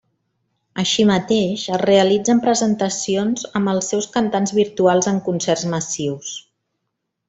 [0.83, 6.37] Així mateix, es realitzen presentacions amb els seus cantants virtuals en concerts massius.